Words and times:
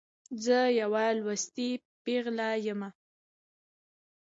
زه 0.43 0.57
یوه 0.79 1.03
لوستې 1.19 1.69
پیغله 2.03 2.49
يمه. 2.65 2.89